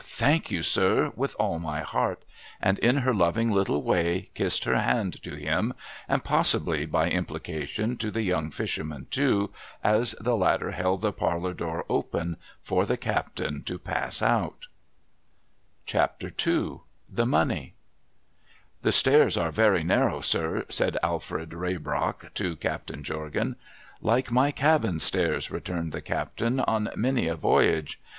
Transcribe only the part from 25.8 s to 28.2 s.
the captain,' on many a voyage.'